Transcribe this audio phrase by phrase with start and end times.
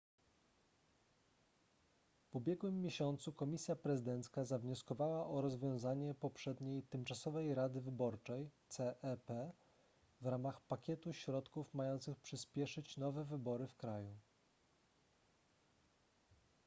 [2.31, 9.27] w ubiegłym miesiącu komisja prezydencka zawnioskowała o rozwiązanie poprzedniej tymczasowej rady wyborczej cep
[10.21, 14.15] w ramach pakietu środków mających przyspieszyć nowe wybory w kraju